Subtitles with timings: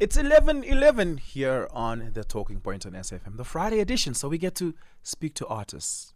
[0.00, 4.14] It's 11 11 here on the Talking Point on SAFM, the Friday edition.
[4.14, 6.14] So we get to speak to artists,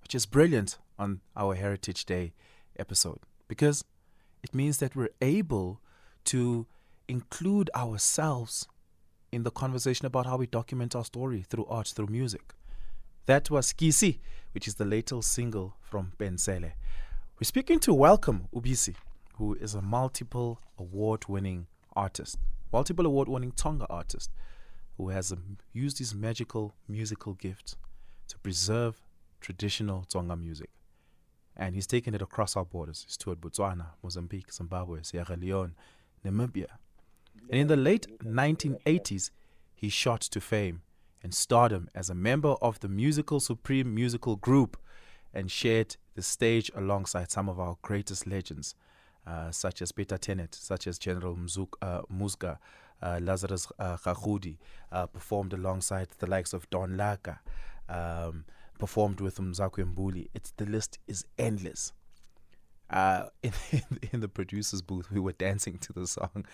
[0.00, 2.32] which is brilliant on our Heritage Day
[2.78, 3.84] episode because
[4.42, 5.82] it means that we're able
[6.32, 6.66] to
[7.08, 8.66] include ourselves
[9.30, 12.54] in the conversation about how we document our story through art, through music.
[13.26, 14.20] That was Kisi,
[14.52, 16.72] which is the latest single from Pensele.
[17.38, 18.94] We're speaking to Welcome Ubisi,
[19.34, 22.38] who is a multiple award winning artist
[22.72, 24.30] multiple award winning Tsonga artist
[24.96, 27.76] who has um, used his magical musical gift
[28.28, 29.00] to preserve
[29.40, 30.68] traditional Tsonga music.
[31.56, 33.04] And he's taken it across our borders.
[33.06, 35.74] He's toured Botswana, Mozambique, Zimbabwe, Sierra Leone,
[36.24, 36.66] Namibia.
[37.50, 39.30] And in the late 1980s,
[39.74, 40.82] he shot to fame
[41.22, 44.76] and stardom as a member of the Musical Supreme musical group
[45.32, 48.74] and shared the stage alongside some of our greatest legends
[49.26, 52.58] uh, such as Peta Teanet, such as General Mzuk, uh, Muzka,
[53.02, 53.96] uh, Lazarus uh,
[54.92, 57.38] uh, performed alongside the likes of Don Laka,
[57.88, 58.44] um,
[58.78, 60.28] performed with Mzwakhe Mbuli.
[60.34, 61.92] It's the list is endless.
[62.90, 63.52] Uh, in,
[64.12, 66.44] in, the producer's booth, we were dancing to the song.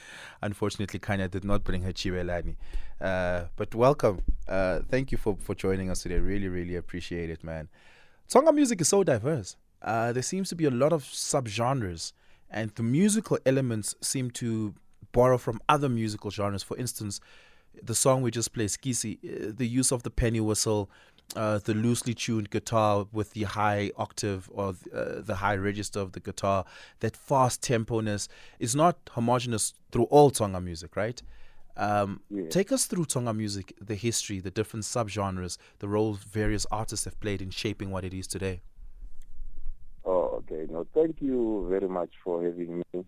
[0.43, 2.57] Unfortunately, Kanya did not bring her xibelani.
[3.01, 4.23] Uh, but welcome.
[4.47, 6.19] Uh, thank you for, for joining us today.
[6.19, 7.69] Really, really appreciate it, man.
[8.29, 9.57] Tsonga music is so diverse.
[9.83, 12.13] There seems to be a lot of subgenres
[12.51, 14.75] and the musical elements seem to
[15.13, 16.63] borrow from other musical genres.
[16.63, 17.21] For instance,
[17.83, 20.91] the song we just played, Skisi, uh, the use of the penny whistle,
[21.35, 26.13] uh, the loosely tuned guitar with the high octave or uh, the high register of
[26.13, 26.65] the guitar,
[27.01, 31.21] that fast temponess is not homogenous through all Tsonga music, right?
[31.77, 32.49] Um, yeah.
[32.49, 37.19] Take us through Tsonga music, the history, the different subgenres, the role various artists have
[37.21, 38.63] played in shaping what it is today.
[40.97, 43.05] Thank you very much for having me.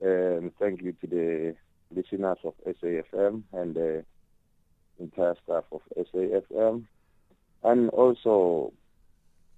[0.00, 1.54] And thank you to the
[1.94, 4.06] listeners of SAFM and the
[4.98, 6.86] entire staff of SAFM.
[7.62, 8.72] And also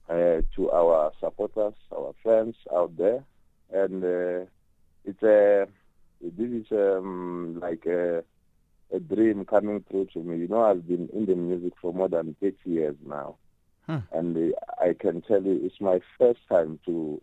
[0.08, 3.22] uh, to our supporters, our friends out there.
[3.72, 4.46] And uh,
[5.04, 5.68] it's a,
[6.20, 8.24] this is um, like a,
[8.92, 10.38] a dream coming true to me.
[10.38, 13.36] You know, I've been in the music for more than 30 years now.
[13.86, 13.98] Hmm.
[14.10, 17.22] And uh, I can tell you, it's my first time to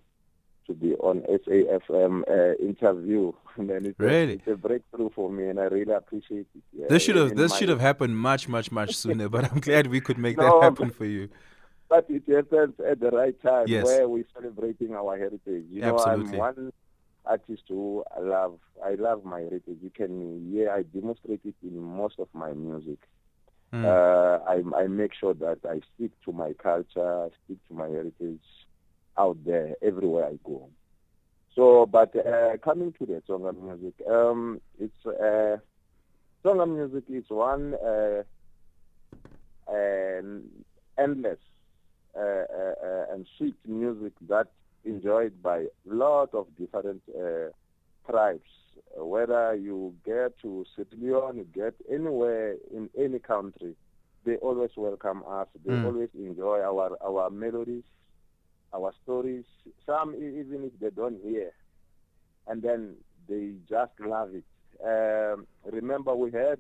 [0.68, 3.32] to be on SAFM uh, interview.
[3.58, 4.34] and it's, really?
[4.34, 6.64] a, it's a breakthrough for me, and I really appreciate it.
[6.74, 9.30] Yeah, this should have this should have happened much, much, much sooner.
[9.30, 11.30] but I'm glad we could make no, that happen for you.
[11.90, 13.86] But it happens at the right time, yes.
[13.86, 15.66] where we're celebrating our heritage.
[15.70, 16.34] You know, Absolutely.
[16.34, 16.74] I'm one
[17.26, 18.60] artist who I love.
[18.84, 19.78] I love my heritage.
[19.82, 23.00] You can, yeah, I demonstrate it in most of my music.
[23.72, 23.86] Mm.
[23.86, 27.88] Uh, I, I make sure that I stick to my culture, I stick to my
[27.88, 28.40] heritage
[29.18, 30.70] out there everywhere I go.
[31.56, 35.58] So, but uh, coming to the Tsonga music, um, it's uh,
[36.44, 38.24] Tsonga music is one uh,
[40.98, 41.40] endless
[42.16, 44.48] uh, uh, uh, and sweet music that
[44.86, 47.02] enjoyed by a lot of different
[48.10, 48.50] tribes
[48.96, 53.76] whether you get to Sierra Leone, you get anywhere in any country,
[54.26, 55.48] they always welcome us.
[55.66, 55.86] They mm.
[55.86, 57.84] always enjoy our our melodies,
[58.74, 59.46] our stories.
[59.86, 61.52] Some even if they don't hear,
[62.48, 62.96] and then
[63.28, 64.44] they just love it.
[64.84, 66.60] Um, remember, we had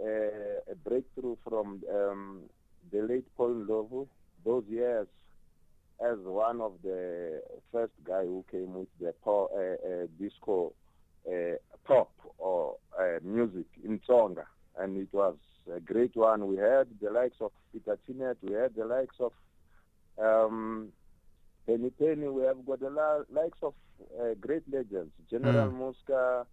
[0.00, 2.40] uh, a breakthrough from um,
[2.92, 4.06] the late Paul Ndlovu
[4.44, 5.06] those years
[6.04, 7.40] as one of the
[7.72, 10.72] first guy who came with the uh, uh, disco
[11.26, 14.44] uh, pop or uh, music in Tsonga,
[14.78, 15.36] and it was
[15.74, 16.46] a great one.
[16.46, 19.32] We had the likes of Peta Teanet, we had the likes of
[20.18, 20.88] um,
[21.66, 23.74] Penny Penny, we have got the la- likes of
[24.20, 25.94] uh, great legends, General mm.
[26.10, 26.44] Muzka,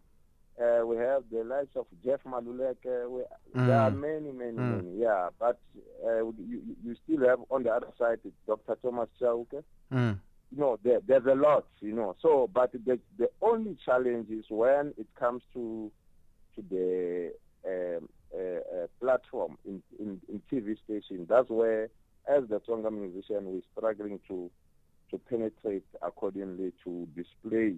[0.62, 3.10] uh, we have the likes of Jeff Maluleke.
[3.10, 3.22] We,
[3.56, 3.68] mm.
[3.68, 4.84] There are many, many, mm.
[4.84, 5.00] many.
[5.00, 5.60] Yeah, but
[6.06, 8.78] uh, you, you still have on the other side Dr.
[8.82, 9.64] Thomas Chauke.
[9.92, 10.20] Mm
[10.52, 12.16] you know, there, there's a lot, you know.
[12.22, 15.92] So, but the the only challenge is when it comes to
[16.56, 17.32] to the
[17.66, 21.26] um, uh, uh, platform in, in, in TV station.
[21.30, 21.90] That's where,
[22.28, 24.52] as the Tsonga musician, we're struggling to
[25.12, 27.76] to penetrate accordingly to display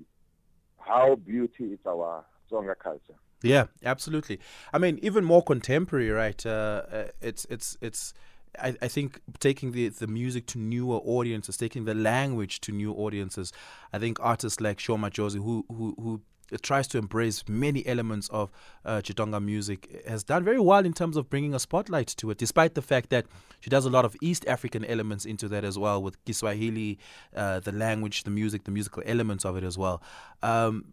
[0.80, 3.16] how beauty is our Tsonga culture.
[3.42, 4.40] Yeah, absolutely.
[4.72, 6.46] I mean, even more contemporary, right?
[6.46, 8.14] Uh, uh it's it's it's
[8.60, 12.94] I, I think taking the, the music to newer audiences, taking the language to new
[12.94, 13.52] audiences.
[13.92, 16.22] I think artists like Sho Madjozi, who who who
[16.62, 18.52] tries to embrace many elements of
[18.86, 22.32] uh, Xitsonga music, it has done very well in terms of bringing a spotlight to
[22.32, 23.26] it, despite the fact that
[23.60, 27.00] she does a lot of East African elements into that as well, with Kiswahili,
[27.36, 30.02] uh, the language, the music, the musical elements of it as well.
[30.42, 30.86] Um,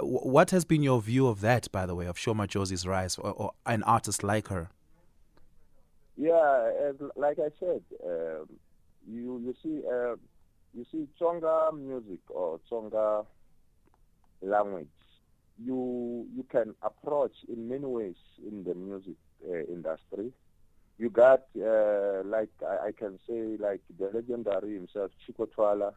[0.00, 3.32] what has been your view of that, by the way, of Shoma Madjozi's rise, or,
[3.32, 4.70] or an artist like her?
[6.16, 8.48] Yeah, like I said, um,
[9.06, 10.16] you you see uh,
[10.74, 13.26] you see Tsonga music or Tsonga
[14.42, 14.88] language,
[15.62, 18.16] you you can approach in many ways
[18.46, 19.16] in the music
[19.48, 20.32] uh, industry.
[20.98, 25.92] You got uh, like I, I, can say like the legendary himself Chico Twala.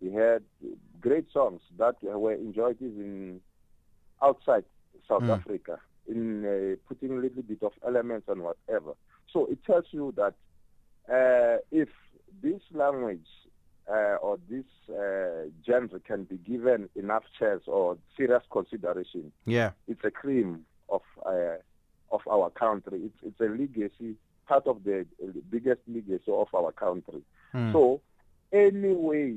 [0.00, 0.42] He had
[1.00, 3.40] great songs that were enjoyed even
[4.22, 4.64] outside
[5.08, 5.38] South mm.
[5.38, 8.92] Africa in uh, putting a little bit of elements and whatever.
[9.32, 10.34] So it tells you that
[11.08, 11.88] uh, if
[12.42, 13.26] this language
[13.90, 20.04] uh, or this uh, genre can be given enough chance or serious consideration, yeah, it's
[20.04, 21.56] a cream of uh,
[22.10, 23.02] of our country.
[23.04, 24.16] It's it's a legacy,
[24.46, 25.06] part of the
[25.50, 27.22] biggest legacy of our country.
[27.54, 27.72] Mm.
[27.72, 28.00] So,
[28.52, 29.36] any way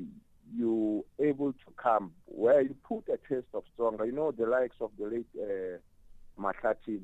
[0.56, 4.78] you able to come where you put a taste of stronger, you know, the likes
[4.80, 5.78] of the late uh,
[6.42, 7.02] Mahlati,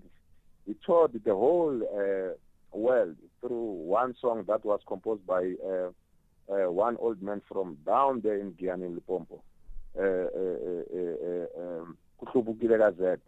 [0.66, 5.54] he toured the whole uh, world through one song that was composed by
[6.50, 9.42] uh, uh, one old man from down there in Giyani, Limpopo,
[9.98, 13.20] uh, uh, um, Kuhlubukile Gazette,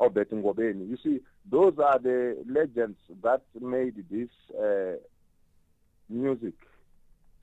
[0.00, 0.88] Obed Ngobeni.
[0.88, 1.20] You see,
[1.50, 4.28] those are the legends that made this
[6.08, 6.54] music.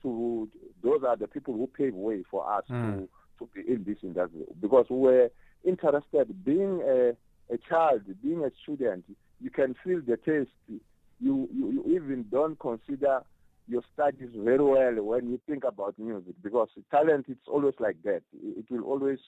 [0.02, 0.48] To
[0.82, 2.98] those are the people who paved way for us mm.
[2.98, 5.30] to to be in this industry because we were
[5.64, 6.44] interested.
[6.44, 7.10] Being a,
[7.52, 9.04] a child, being a student,
[9.40, 10.50] you can feel the taste.
[10.68, 13.22] You, you, you even don't consider
[13.68, 18.22] your studies very well when you think about music because talent it's always like that.
[18.32, 19.18] It will always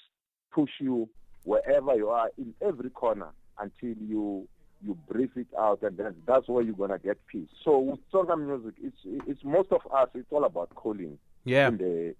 [0.52, 1.08] push you
[1.44, 4.46] wherever you are in every corner until you
[4.80, 7.48] you breathe it out and then that's where you're gonna get peace.
[7.64, 8.96] So with Tsonga music, it's
[9.26, 10.08] it's most of us.
[10.14, 11.18] It's all about calling.
[11.44, 11.68] Yeah.
[11.68, 12.14] In the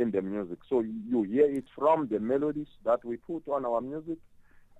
[0.00, 3.80] in the music, so you hear it from the melodies that we put on our
[3.80, 4.16] music.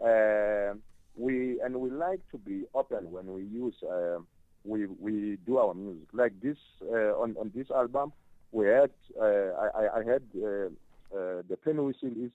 [0.01, 0.75] Uh,
[1.17, 3.75] we and we like to be open when we use.
[3.83, 4.21] Uh,
[4.65, 6.09] we we do our music.
[6.13, 8.13] Like this uh, on on this album,
[8.53, 8.91] we had
[9.21, 10.71] uh, I I had uh,
[11.13, 12.33] the penny whistle is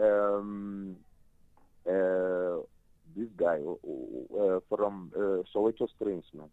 [0.00, 0.96] um,
[3.16, 3.58] this guy
[4.68, 5.10] from
[5.54, 6.48] Soweto Strings, man.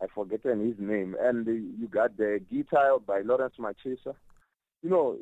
[0.00, 4.14] I forgotten his name, and you got the guitar by Lawrence Machisa.
[4.82, 5.18] You know,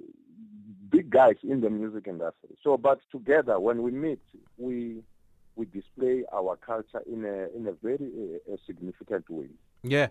[0.91, 2.57] big guys in the music industry.
[2.63, 4.21] So, but together when we meet,
[4.59, 5.03] we
[5.57, 9.49] we display our culture in a in a very uh, significant way.
[9.83, 10.09] Yeah.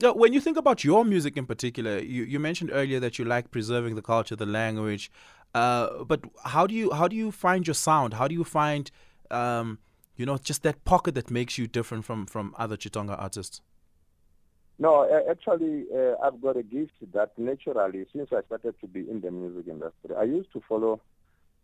[0.00, 3.24] Now, when you think about your music in particular, you, you mentioned earlier that you
[3.24, 5.10] like preserving the culture, the language.
[5.54, 8.14] Uh, but how do you how do you find your sound?
[8.14, 8.90] How do you find
[9.30, 9.78] um,
[10.16, 13.60] you know just that pocket that makes you different from from other Xitsonga artists?
[14.78, 19.20] No, actually, uh, I've got a gift that naturally, since I started to be in
[19.20, 21.00] the music industry, I used to follow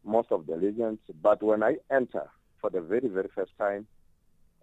[0.04, 1.00] most of the legends.
[1.20, 3.86] But when I enter for the very, very first time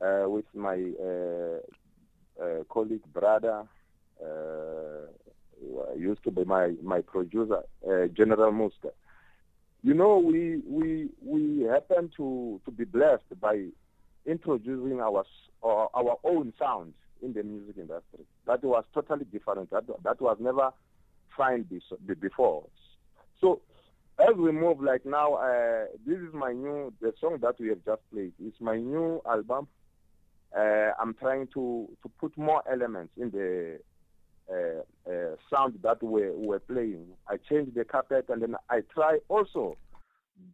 [0.02, 3.64] uh, with my uh, uh, colleague, brother,
[4.20, 7.64] who used to be my, my producer,
[8.14, 8.92] General Muzka.
[9.84, 13.68] You know, we, we, we happen to, to be blessed by
[14.26, 15.24] introducing our,
[15.64, 18.26] our, our own sound in the music industry.
[18.48, 19.70] That was totally different.
[19.70, 20.72] That, that was never
[21.38, 21.70] found
[22.20, 22.66] before.
[23.40, 23.62] So
[24.20, 27.84] as we move, like now, uh, this is my new, the song that we have
[27.86, 28.34] just played.
[28.42, 29.68] It's my new album.
[30.58, 33.80] Uh, I'm trying to, to put more elements in the
[34.48, 37.08] uh, uh sound that we're, we're playing.
[37.28, 39.76] I changed the carpet and then I try also,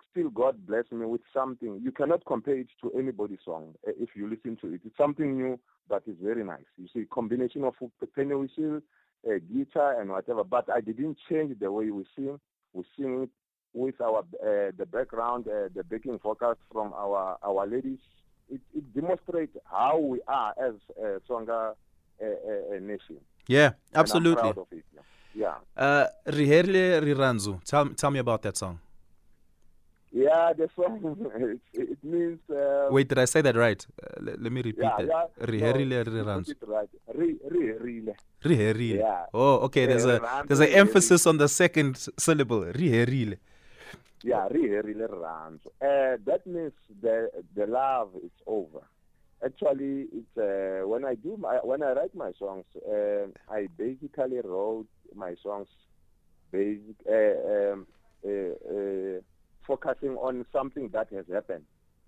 [0.09, 1.81] still God bless me with something.
[1.83, 4.81] You cannot compare it to anybody's song uh, if you listen to it.
[4.85, 6.65] It's something new that is very nice.
[6.77, 7.75] You see, combination of
[8.15, 8.81] penny whistle,
[9.27, 12.39] uh, guitar and whatever, but I didn't change the way we sing.
[12.73, 13.29] We sing it
[13.73, 17.99] with our uh, the background, uh, the backing vocals from our our ladies.
[18.49, 21.73] It, it demonstrates how we are as a Tsonga
[22.21, 22.25] uh,
[22.81, 23.17] nation.
[23.47, 24.49] Yeah, absolutely.
[24.71, 24.83] It,
[25.33, 25.55] yeah.
[25.77, 27.63] Uh, Riranzu.
[27.63, 28.79] Tell tell me about that song.
[30.11, 30.99] Yeah, the song
[31.73, 32.39] it, it means.
[32.49, 33.85] Uh, Wait, did I say that right?
[34.03, 35.31] Uh, let, let, me repeat yeah, that.
[35.39, 36.53] Yeah, Riherile no, Riranzu.
[36.67, 36.89] Right.
[37.15, 38.15] Ri, riherile.
[38.43, 38.97] Riherile.
[38.97, 39.25] Yeah.
[39.33, 39.85] Oh, okay.
[39.85, 42.65] There's a there's an emphasis on the second syllable.
[42.73, 43.37] Riherile.
[44.23, 45.61] Yeah, really, really runs.
[45.81, 48.81] Uh, that means the the love is over.
[49.43, 54.39] Actually, it's uh, when I do my when I write my songs, uh, I basically
[54.43, 55.67] wrote my songs
[56.51, 57.87] basic uh, um,
[58.25, 59.19] uh, uh,
[59.65, 61.65] focusing on something that has happened,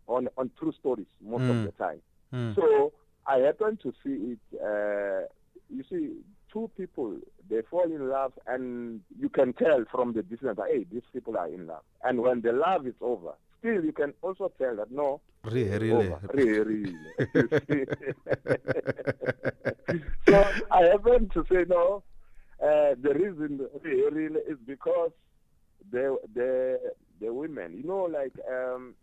[0.08, 1.50] on on true stories most Mm.
[1.58, 2.02] of the time.
[2.34, 2.56] Mm.
[2.56, 2.94] So
[3.28, 4.44] I happen to see it.
[4.62, 5.28] Uh,
[5.70, 6.18] you see,
[6.52, 7.18] two people
[7.50, 11.38] they fall in love, and you can tell from the distance that hey, these people
[11.38, 11.84] are in love.
[12.04, 15.92] And when the love is over, still you can also tell that no, really.
[15.92, 16.20] over.
[16.34, 16.96] Re- really.
[20.28, 22.04] So I happen to say no.
[22.62, 25.12] Uh, the reason re- really is because
[25.92, 26.80] the the
[27.20, 28.96] the women, you know, like um,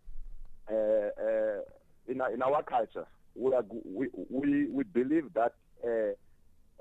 [0.71, 1.61] uh, uh,
[2.09, 5.55] in our, in our culture, we are, we we we believe that
[5.85, 6.13] uh,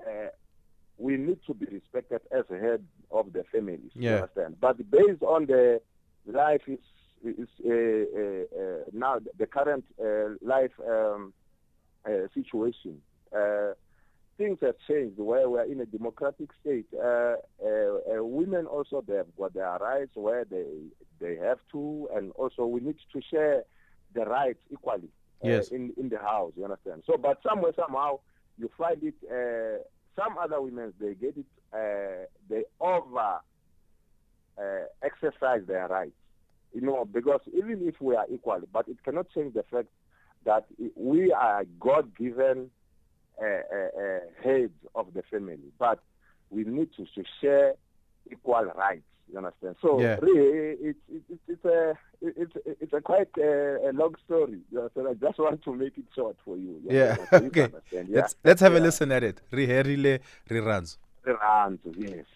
[0.08, 0.28] uh,
[1.00, 3.90] we need to be respected as a head of the family.
[3.94, 4.14] You Yeah.
[4.16, 4.60] understand?
[4.60, 5.80] But based on the
[6.26, 6.78] life is
[7.22, 7.70] is uh,
[8.22, 11.32] uh, uh, now the current uh, life um,
[12.08, 13.02] uh, situation.
[13.34, 13.72] Uh,
[14.38, 16.86] things have changed where we are in a democratic state.
[16.94, 20.66] Uh, uh, uh, women also they have got their rights where they
[21.18, 23.64] they have to, and also we need to share
[24.14, 25.10] the rights equally
[25.44, 25.68] uh, Yes.
[25.68, 26.52] in in the house.
[26.56, 27.02] You understand?
[27.06, 28.20] So, but somewhere somehow
[28.58, 29.14] you find it.
[30.16, 31.46] Some other women they get it.
[31.72, 33.38] Uh, they over
[34.58, 36.12] uh, exercise their rights.
[36.72, 39.88] You know, because even if we are equal, but it cannot change the fact
[40.44, 42.70] that we are God-given
[43.40, 46.00] uh, uh, uh, heads of the family, but
[46.50, 47.74] we need to, to share
[48.30, 49.02] equal rights.
[49.30, 49.76] You understand?
[49.80, 50.16] So Yeah.
[50.20, 54.60] really, it's it's it's a it's it's a quite uh, a long story.
[54.72, 55.08] You understand?
[55.08, 56.80] I just want to make it short for you.
[56.84, 57.42] you Yeah, understand?
[57.42, 57.62] You okay.
[57.64, 58.08] understand?
[58.08, 58.16] Yeah.
[58.18, 59.40] Let's let's have a listen at it.
[59.52, 60.20] Riherile
[60.50, 60.98] reruns.
[61.26, 62.26] Around, yes.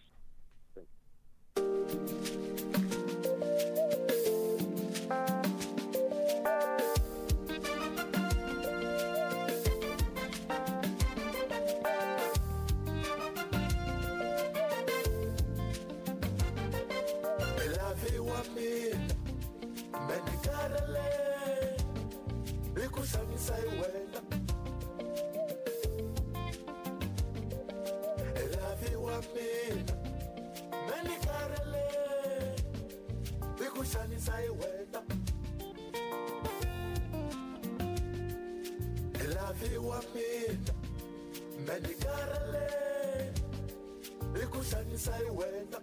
[33.85, 35.03] Ikushamisa iwena
[39.25, 40.73] Elavi wa mina
[45.27, 45.81] iwena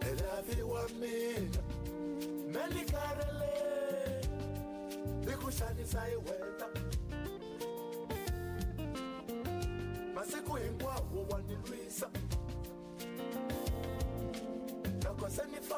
[0.00, 1.62] elavi wa mina
[2.52, 3.52] melikarele
[5.32, 6.66] ikuxanisa hi wena
[10.14, 12.10] masiku hinkwawo wa ni lwisa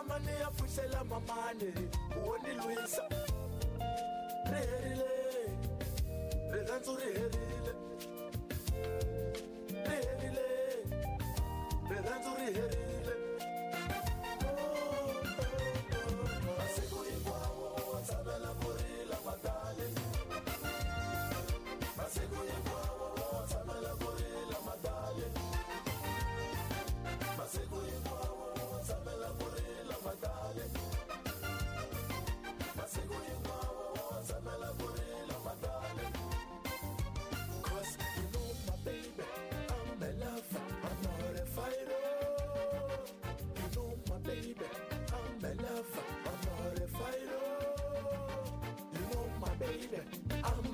[0.09, 1.73] se ni ya pfuxela mamani
[2.27, 3.03] wo ni lwisa
[4.51, 5.11] ri herile
[6.53, 7.54] rirhandzu ri herile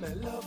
[0.03, 0.40] I'm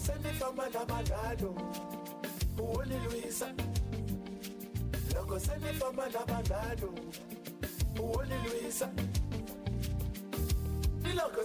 [0.00, 1.50] se ni famba na manano
[2.58, 3.52] wo ni lwisa
[5.14, 6.88] loko se ni famba na manano
[8.00, 8.88] wo ni lwisa
[11.02, 11.44] ni loko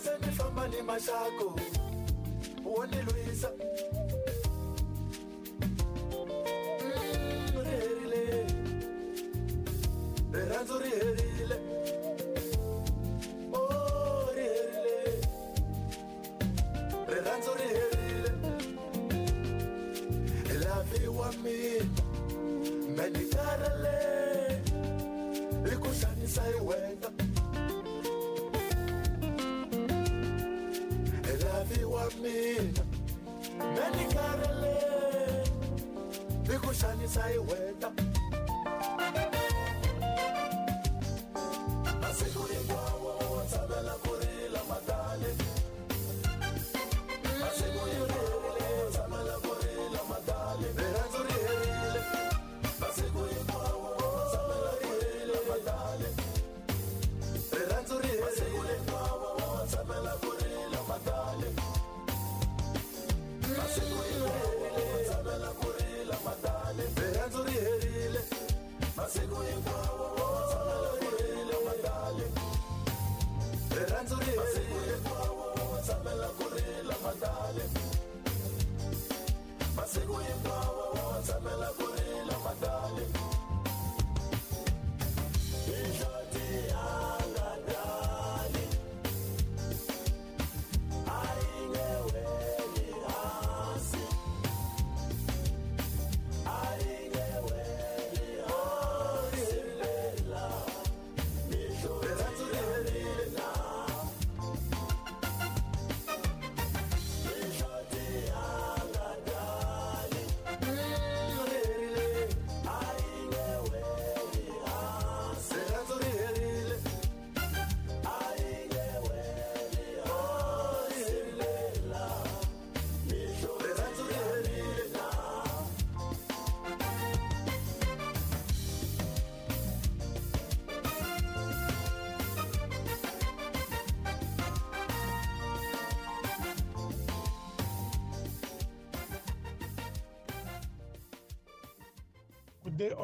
[79.95, 80.54] masiku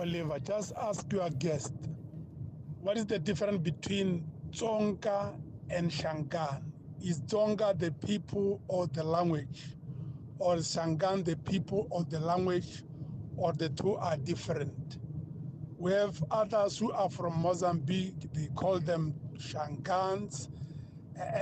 [0.02, 0.40] Oliver.
[0.40, 1.74] Just ask your guest,
[2.82, 5.36] what is the difference between Tsonga
[5.70, 6.64] and Shangan?
[7.04, 9.76] Is Tsonga the people or the language?
[10.40, 12.84] Or Shangan the people or the language?
[13.38, 14.98] Or the two are different?
[15.78, 20.48] We have others who are from Mozambique, they call them Shangans,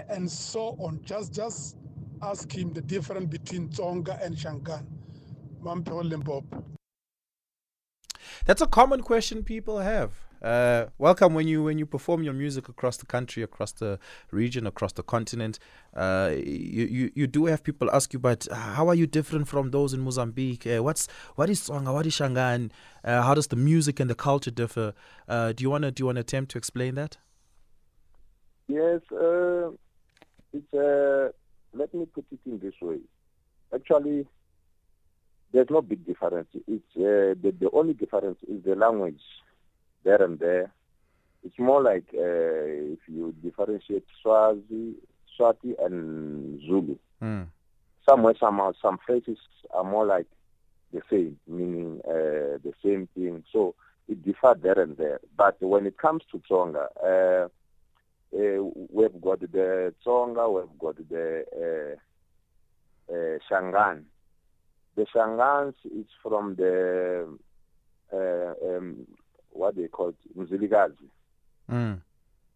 [0.10, 1.00] and so on.
[1.04, 1.78] Just just
[2.22, 4.86] ask him the difference between Tsonga and Shangan.
[5.64, 6.79] Mampho Limpopo.
[8.50, 10.12] That's a common question people have.
[10.42, 14.00] Uh, welcome when you when you perform your music across the country, across the
[14.32, 15.60] region, across the continent.
[15.96, 19.70] Uh, you, you you do have people ask you, but how are you different from
[19.70, 20.66] those in Mozambique?
[20.66, 21.94] Uh, what's what is Tsonga?
[21.94, 22.72] What is Shangan?
[23.04, 24.96] Uh, how does the music and the culture differ?
[25.28, 27.18] Uh, do you wanna do you wanna attempt to explain that?
[28.68, 29.70] Yes, uh,
[30.54, 30.74] it's
[31.76, 32.98] let me put it in this way.
[33.72, 34.26] Actually,
[35.52, 36.48] there's no big difference.
[36.68, 39.22] It's uh, the the only difference is the language
[40.04, 40.72] there and there.
[41.44, 44.96] It's more like uh, if you differentiate Swazi,
[45.38, 46.98] Swati, and Zulu.
[47.22, 47.48] Mm.
[48.08, 49.38] Somewhere, somehow, some phrases
[49.72, 50.26] are more like
[50.92, 53.44] the same, meaning uh, the same thing.
[53.52, 53.76] So
[54.08, 55.20] it differs there and there.
[55.38, 57.48] But when it comes to Tsonga, uh,
[58.36, 61.98] uh, we've got the Tsonga, we've got the
[63.10, 64.04] uh, uh, Shangan.
[65.00, 67.26] The Shangans is from the
[68.12, 69.08] uh, um,
[69.52, 71.08] what they call it, Mzilikazi,
[71.72, 72.02] Mm.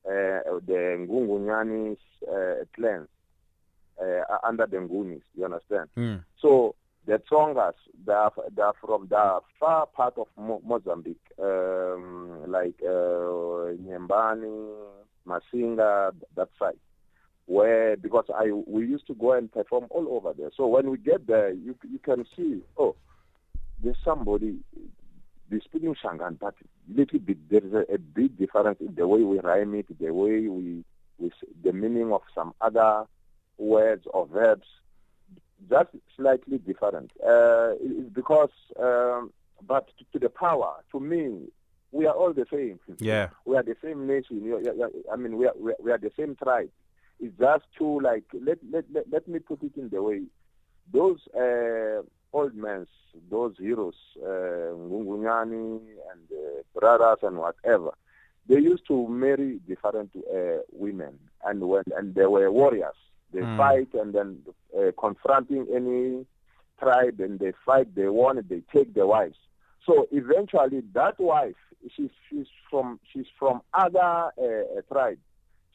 [0.05, 1.95] uh, the Ngungunyani
[2.27, 3.07] uh, clans
[4.01, 5.21] uh, under the Ngunis.
[5.35, 5.87] You understand?
[5.95, 6.25] Mm.
[6.41, 6.75] So
[7.05, 7.75] the Tsongas,
[8.05, 14.67] they are, they are from the far part of Mo- Mozambique, um, like uh, Nyembani,
[15.25, 16.79] Masinga, that side.
[18.13, 20.51] Because I we used to go and perform all over there.
[20.55, 22.95] So when we get there, you you can see oh,
[23.83, 24.57] there's somebody
[25.49, 26.53] they speaking Shangan, but
[26.93, 30.11] little bit there is a, a big difference in the way we rhyme it, the
[30.13, 30.83] way we,
[31.25, 31.31] s-
[31.63, 33.05] the meaning of some other
[33.57, 34.67] words or verbs
[35.69, 37.11] just slightly different.
[37.25, 38.49] Uh, it- it's because,
[38.79, 39.31] um,
[39.65, 41.47] but to, to the power, to me,
[41.91, 42.79] we are all the same.
[42.99, 43.29] Yeah.
[43.45, 44.41] We are the same nation.
[45.11, 46.69] I mean, we are, we are the same tribe.
[47.19, 50.23] It's just to like, let, let, let, let me put it in the way.
[50.91, 52.01] Those uh,
[52.33, 52.87] old men,
[53.29, 55.79] those heroes, uh, Ngungunyani
[56.11, 57.91] and uh, brothers and whatever,
[58.47, 62.95] they used to marry different uh, women, and when and they were warriors.
[63.31, 63.57] They Mm.
[63.57, 64.39] fight and then
[64.77, 66.25] uh, confronting any
[66.79, 67.95] tribe, and they fight.
[67.95, 68.43] They won.
[68.47, 69.37] They take the wives.
[69.85, 71.55] So eventually, that wife,
[71.95, 75.19] she's she's from she's from other uh, tribe.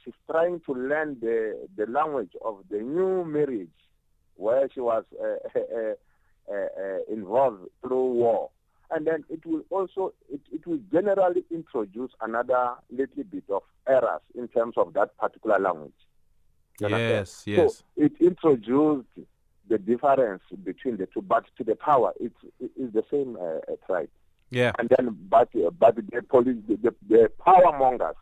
[0.04, 3.68] She's trying to learn the the language of the new marriage,
[4.36, 5.94] where she was uh, uh,
[6.50, 8.50] uh, uh, involved through war.
[8.90, 14.20] and then it will also it, it will generally introduce another little bit of errors
[14.34, 15.92] in terms of that particular language.
[16.80, 17.56] Yes, yes.
[17.78, 19.08] So it introduced
[19.68, 23.72] the difference between the two, but to the power, it's it is the same uh,
[23.72, 24.08] uh, tribe.
[24.50, 24.72] Yeah.
[24.78, 28.16] And then, but uh, but the police, the, the, the power mongers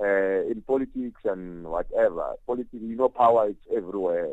[0.00, 4.28] uh, in politics and whatever, politics, you know, power is everywhere.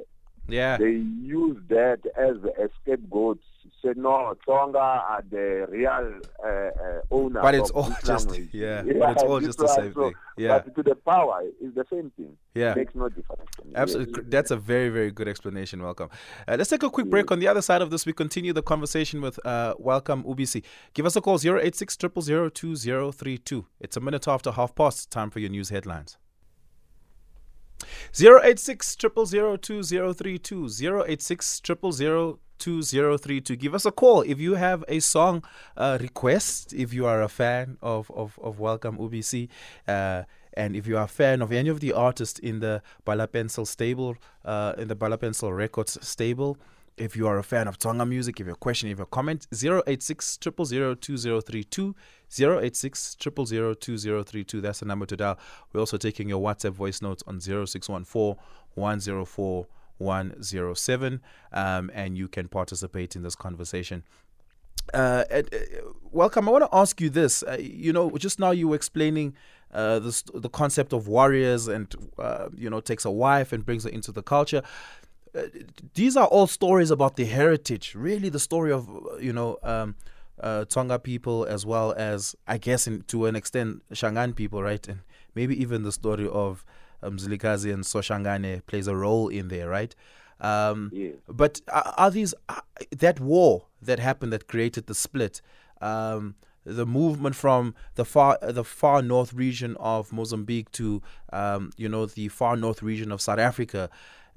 [0.47, 0.77] Yeah.
[0.77, 3.39] They use that as a scapegoat.
[3.84, 7.41] Say no, Tsonga are the real uh, uh, owner.
[7.41, 8.49] But it's all just language.
[8.53, 10.13] yeah, but it's all just the same so- thing.
[10.38, 10.60] Yeah.
[10.60, 12.36] But to the power, is the same thing.
[12.53, 12.73] Yeah.
[12.73, 13.49] Makes no difference.
[13.75, 14.23] Absolutely.
[14.27, 15.81] That's a very, very good explanation.
[15.81, 16.10] Welcome.
[16.47, 17.31] Uh, let's take a quick break.
[17.31, 20.63] On the other side of this, we continue the conversation with uh, Welcome Ubisi.
[20.93, 23.65] Give us a call 086 000 2032.
[23.79, 25.12] It's a minute after half past.
[25.12, 26.17] Time for your news headlines.
[28.13, 30.69] 086 000 2032.
[31.07, 31.61] 086
[31.91, 33.55] 000 2032.
[33.55, 35.43] Give us a call if you have a song
[35.77, 39.49] uh, request, if you are a fan of, of, of Welcome Ubisi.
[39.88, 43.27] Uh, and if you are a fan of any of the artists in the Bala
[43.27, 46.57] Pencil stable, uh, in the Bala Pencil Records stable,
[46.97, 49.01] if you are a fan of Tsonga music, if you have a question, if you
[49.01, 51.95] have a comment, 086 000 2032,
[52.29, 54.61] 086 000 2032.
[54.61, 55.39] That's the number to dial.
[55.71, 58.35] We're also taking your WhatsApp voice notes on 0614
[58.75, 61.21] 104 107,
[61.53, 64.03] um, and you can participate in this conversation.
[64.93, 65.41] Uh, uh,
[66.11, 66.47] welcome.
[66.47, 67.43] I want to ask you this.
[67.43, 69.35] Uh, you know, just now you were explaining
[69.73, 73.83] uh, the the concept of warriors, and uh, you know, takes a wife and brings
[73.83, 74.61] her into the culture.
[75.33, 75.43] Uh,
[75.95, 77.95] these are all stories about the heritage.
[77.95, 78.88] Really, the story of
[79.19, 79.95] you know um,
[80.41, 84.85] uh, Tsonga people, as well as I guess, in, to an extent, Shangan people, right?
[84.87, 84.99] And
[85.33, 86.65] maybe even the story of
[87.01, 89.95] um, Zilikazi and Soshangane plays a role in there, right?
[90.41, 91.11] Um, Yeah.
[91.29, 95.41] but are, are these uh, that war that happened that created the split?
[95.81, 101.87] Um, the movement from the far the far north region of Mozambique to um, you
[101.87, 103.89] know the far north region of South Africa,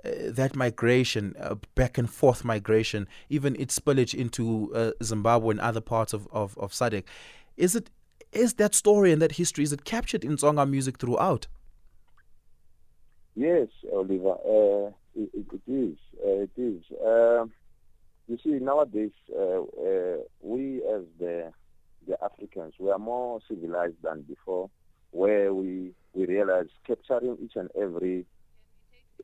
[0.04, 5.80] that migration, uh, back and forth migration, even its spillage into uh, Zimbabwe and other
[5.80, 7.04] parts of of, of SADC,
[7.56, 7.90] is it
[8.32, 11.46] is that story and that history is it captured in Tsonga music throughout?
[13.34, 15.96] Yes, Oliver, uh, it, it is.
[16.24, 16.82] Uh, it is.
[17.00, 17.46] Uh,
[18.28, 21.52] you see, nowadays, uh, uh, we as the
[22.06, 24.70] the Africans, we are more civilized than before,
[25.12, 28.26] where we we realize capturing each and every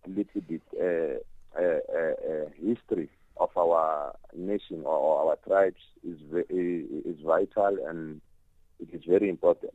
[0.06, 1.18] little bit uh,
[1.58, 6.18] uh, uh, uh, history of our nation or, our tribes is
[6.50, 8.20] is vital and
[8.80, 9.72] it is very important.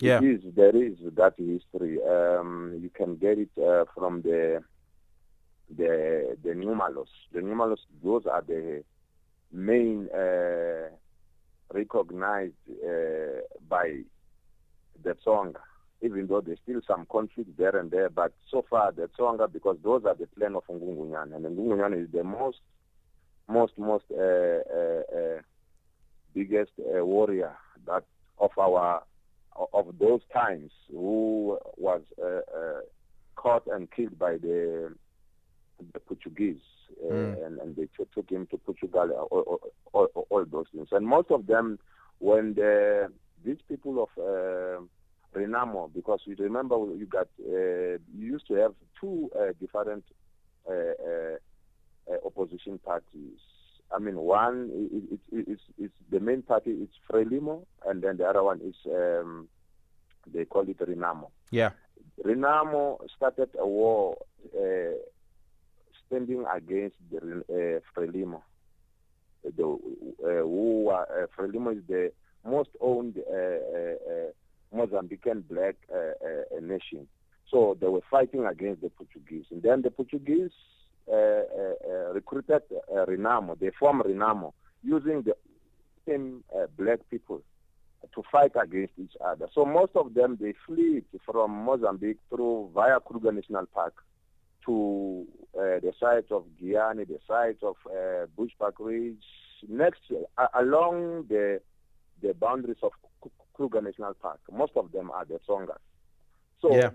[0.00, 0.18] Yeah.
[0.18, 1.98] It is, there is that history.
[2.02, 4.62] Um, you can get it uh, from the
[5.74, 7.08] the the numerals.
[7.32, 8.82] The numerals, those are the
[9.52, 10.88] main uh,
[11.72, 14.00] recognized uh, by
[15.02, 15.60] the Tsonga,
[16.04, 18.10] even though there's still some conflict there and there.
[18.10, 22.08] But so far, the Tsonga, because those are the clan of Ngungunyan, and Ngungunyan is
[22.12, 22.58] the most,
[23.48, 25.40] most, most uh, uh, uh,
[26.34, 28.04] biggest uh, warrior that
[28.38, 29.02] of our
[29.72, 32.80] of those times who was uh, uh,
[33.36, 34.92] caught and killed by the
[35.92, 36.62] the Portuguese,
[37.02, 37.46] uh, Mm.
[37.46, 39.60] and, and they took took him to Portugal, all,
[39.92, 40.88] all, all, all those things.
[40.92, 41.78] And most of them,
[42.18, 43.10] when the
[43.44, 44.80] these people of uh,
[45.34, 50.04] Renamo, because you remember you got uh, you used to have two uh, different
[50.68, 51.36] uh, uh,
[52.10, 53.38] uh, opposition parties.
[53.94, 58.24] I mean, one is, is, is, is the main party is Frelimo, and then the
[58.24, 59.48] other one is um,
[60.32, 61.30] they call it Renamo.
[61.50, 61.70] Yeah.
[62.24, 64.16] Renamo started a war
[64.56, 64.96] uh,
[66.06, 68.42] standing against the uh, Frelimo.
[69.44, 72.12] The, uh, who uh, Frelimo is the
[72.46, 74.30] most owned uh, uh, uh,
[74.74, 77.06] Mozambican black uh, uh, nation.
[77.50, 79.44] So they were fighting against the Portuguese.
[79.50, 80.50] And then the Portuguese
[81.10, 83.58] uh, uh, recruited Renamo.
[83.58, 85.36] They formed Renamo using the
[86.06, 86.42] same
[86.76, 87.42] black people
[88.14, 89.48] to fight against each other.
[89.54, 93.94] So most of them they fled from Mozambique through via Kruger National Park
[94.66, 99.22] to uh, the site of Giyani, the site of uh, Bushbuck Ridge,
[99.68, 100.00] next
[100.38, 101.60] uh, along the
[102.24, 102.92] the boundaries of
[103.54, 104.40] Kruger National Park.
[104.50, 105.78] Most of them are the Tsongas.
[106.60, 106.90] So Yeah.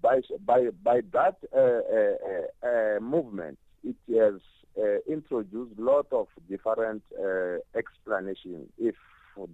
[0.00, 4.40] by by by that uh, uh, uh, uh, movement, it has
[4.78, 8.68] uh, introduced a lot of different uh, explanations.
[8.78, 8.96] If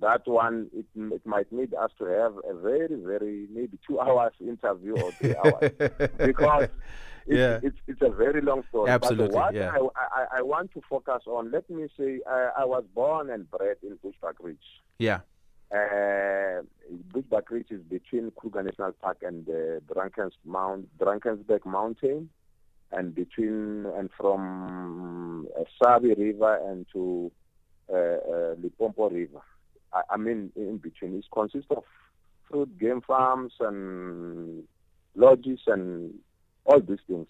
[0.01, 4.33] that one, it, it might need us to have a very, very maybe two hours
[4.41, 5.64] interview or three hours
[6.25, 6.67] because
[7.29, 7.61] Yeah.
[7.62, 8.91] it's it's a very long story.
[8.91, 9.71] Absolutely, But what yeah.
[9.71, 13.51] I, I, I want to focus on, let me say, I, I was born and
[13.51, 14.57] bred in Bushbuck Ridge.
[14.99, 15.21] Yeah.
[15.71, 16.62] Uh,
[17.12, 22.31] Bushbuck Ridge is between Kruger National Park and the Drankens Mount, Drakensberg Mountain,
[22.93, 27.31] and between and from uh, Sabi River and to
[27.93, 29.43] uh, uh, Limpopo River.
[29.93, 31.14] I, I mean, in between.
[31.19, 31.85] It consists of
[32.51, 34.64] fruit, game farms, and
[35.14, 36.14] lodges, and
[36.69, 37.29] all these things.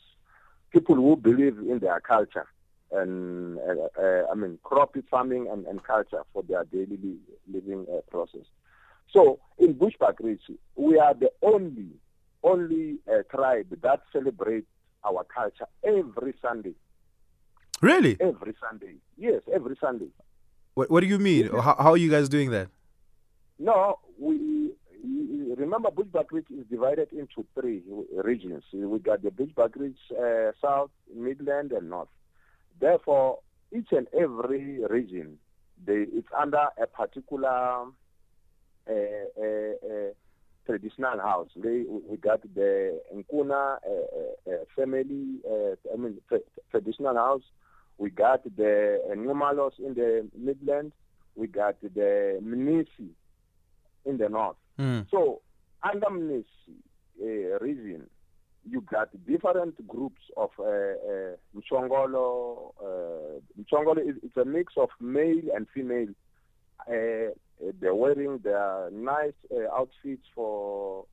[0.70, 2.46] People who believe in their culture
[2.90, 7.18] and uh, uh, I mean crop farming and, and culture for their daily li-
[7.51, 8.46] living uh, process.
[9.11, 10.42] So in Bushbuck Ridge,
[10.77, 11.88] we are the only
[12.42, 14.66] only uh, tribe that celebrates
[15.05, 16.74] our culture every Sunday.
[17.81, 18.16] Really?
[18.20, 20.09] Every Sunday, yes, every Sunday.
[20.74, 21.48] What, what do you mean?
[21.48, 22.68] How, how are you guys doing that?
[23.59, 24.72] No, we
[25.56, 27.82] remember Bushbuck Ridge is divided into three
[28.12, 28.64] regions.
[28.72, 32.08] We got the Bushbuck Ridge uh, South, Midland, and North.
[32.80, 33.38] Therefore,
[33.76, 35.38] each and every region,
[35.84, 37.48] they, it's under a particular
[38.88, 40.12] uh, uh, uh,
[40.66, 41.48] traditional house.
[41.56, 41.84] We
[42.20, 47.42] got the Nkuna uh, uh, family, I mean tra- traditional house.
[47.98, 50.92] We got the uh, Numalos in the Midland.
[51.34, 53.11] We got the Mnisi
[54.04, 54.56] in the north.
[54.78, 55.00] Hmm.
[55.10, 55.40] So
[55.82, 56.44] under Mnisi
[57.20, 58.06] uh, region,
[58.68, 62.72] you got different groups of uh, uh, Mchongolo.
[62.80, 66.08] Uh, Mchongolo is it's a mix of male and female.
[66.88, 67.34] Uh,
[67.80, 71.04] they're wearing their nice uh, outfits for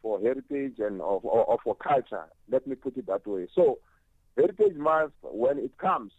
[0.00, 2.24] for heritage and of, or, or for culture.
[2.50, 3.48] Let me put it that way.
[3.54, 3.78] So
[4.36, 6.12] Heritage Month, when it comes,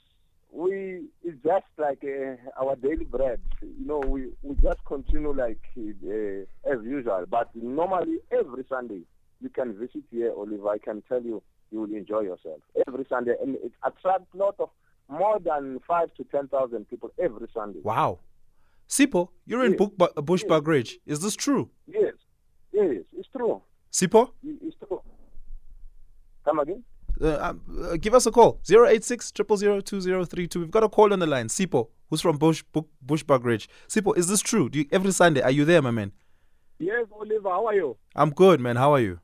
[0.54, 3.40] we it's just like uh, our daily bread.
[3.62, 7.26] You know, we, we just continue like uh, as usual.
[7.30, 9.02] But normally, every Sunday,
[9.42, 10.70] you can visit here, Oliver.
[10.70, 14.56] I can tell you, you will enjoy yourself every Sunday, and it attracts a lot
[14.60, 14.70] of
[15.10, 17.80] more than five to ten thousand people every Sunday.
[17.84, 18.20] Wow.
[18.88, 19.78] Sipo, you're in Yeah.
[19.78, 21.00] Book, Bushbuck Ridge.
[21.06, 21.70] Is this true?
[21.88, 22.14] Yes,
[22.72, 23.62] yes, it's true.
[23.92, 24.32] Sipo?
[24.44, 25.02] It's true.
[26.46, 26.84] Come again.
[27.24, 31.26] Uh, um, uh, give us a call 086 2032 we've got a call on the
[31.26, 35.12] line sipo who's from bush Bush, bushbuck ridge sipo is this true do you, every
[35.14, 36.12] sunday are you there my man
[36.80, 37.96] Yes, Oliver, how are you?
[38.16, 39.20] i'm good man how are you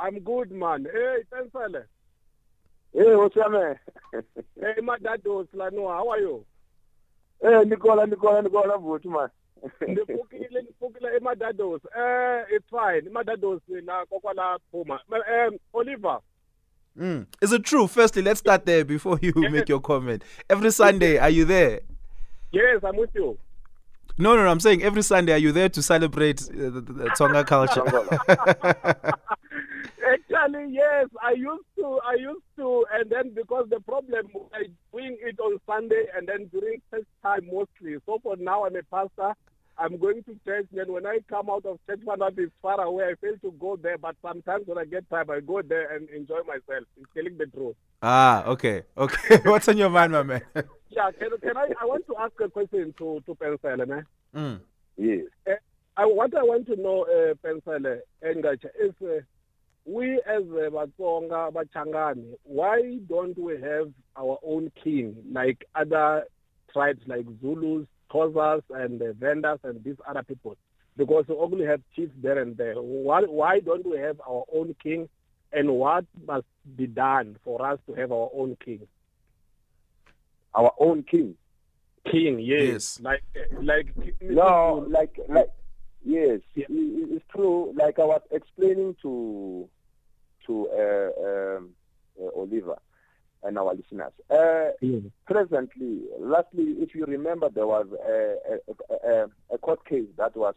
[0.00, 0.86] I'm good, man.
[0.92, 1.82] Hey, Pensele.
[2.94, 3.74] Hey, what's up, man?
[4.60, 6.44] Hey, Madados, Lano, how are you?
[7.42, 9.28] hey, Nicola, Nicola, Nicola, vote, man.
[9.88, 11.80] Ndifukile, ndifukile eMadados.
[11.98, 13.06] Eh, it's fine.
[13.10, 15.00] eMadados la kokwala phuma.
[15.10, 16.20] Um, Oliver,
[16.98, 17.26] mm.
[17.40, 21.30] is it true firstly let's start there before you make your comment every sunday are
[21.30, 21.80] you there
[22.50, 23.38] yes, I'm with you.
[24.16, 27.10] no no no i'm saying every sunday are you there to celebrate uh, the, the
[27.10, 27.84] tsonga culture
[30.10, 35.16] Actually, yes, I used to, I used to, and then because the problem, I doing
[35.20, 37.96] it on Sunday and then during church time mostly.
[38.06, 39.34] So for now, I'm a pastor.
[39.78, 40.66] I'm going to church.
[40.72, 43.04] Then when I come out of church, one is far away.
[43.04, 46.08] I fail to go there, but sometimes when I get time, I go there and
[46.10, 46.84] enjoy myself.
[46.96, 47.76] It's telling the truth.
[48.02, 50.42] ah okay okay what's on your mind my man
[50.90, 51.66] Yeah, can, can I?
[51.80, 54.06] I want to ask a question to to Pensele, man.
[54.34, 54.60] mm.
[54.96, 55.24] yes.
[55.96, 59.20] I, what I want to know, uh, Pensele Engacha, is uh,
[59.84, 66.24] we as uh, Batsonga, Bachangani, why don't we have our own king like other
[66.72, 70.56] tribes like Zulus, Xhosas, and uh, Vendas and these other people?
[70.96, 72.74] Because we only have chiefs there and there.
[72.74, 75.08] Why, why don't we have our own king?
[75.52, 78.86] And what must be done for us to have our own king?
[80.54, 81.36] Our own king.
[82.10, 83.00] King, yes, Yes.
[83.00, 83.22] like
[83.62, 83.86] like
[84.20, 85.50] No, like, like,
[86.04, 86.66] yes, Yeah.
[86.70, 87.72] i- i- it's true.
[87.76, 89.68] Like I was explaining to
[90.46, 91.74] to uh, um,
[92.20, 92.78] uh, Oliver
[93.42, 94.12] and our listeners.
[94.30, 95.02] Uh, Yes.
[95.26, 100.54] presently, lastly, if you remember, there was a, a, a, a court case that was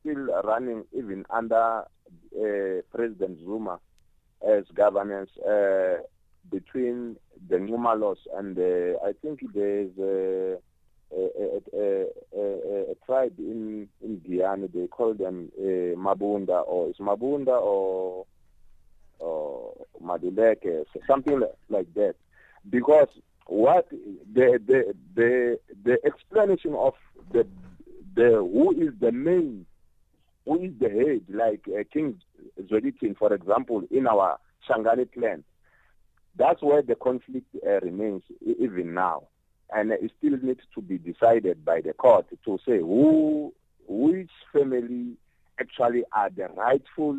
[0.00, 3.80] still running even under uh, President Zuma
[4.46, 5.96] as governance uh,
[6.50, 7.16] between
[7.48, 10.58] the Numalos and the, I think there's a,
[11.14, 16.88] a, a, a, a, a tribe in, in Giyani, they call them uh, Mabunda, or
[16.88, 18.26] it's Mabunda or
[19.18, 22.14] or Maduleke, something like that.
[22.68, 23.08] Because
[23.46, 26.94] what the the the the explanation of
[27.32, 27.46] the
[28.14, 29.66] the who is the main,
[30.44, 32.20] who is the head, like uh, King
[32.60, 35.44] Zwelithini, for example, in our Shangani clan,
[36.36, 39.28] that's where the conflict uh, remains even now,
[39.74, 43.52] and it still needs to be decided by the court to say who
[43.86, 45.16] which family
[45.58, 47.18] actually are the rightful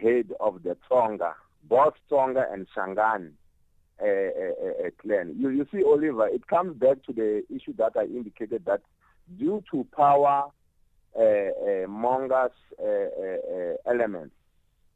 [0.00, 1.34] head of the Tonga
[1.68, 3.32] both Tsonga and Shangan
[4.00, 5.34] uh, uh, uh, clan.
[5.38, 8.82] You, you see, Oliver, it comes back to the issue that I indicated that
[9.38, 10.44] due to power
[11.88, 12.50] mongers
[13.86, 14.34] elements,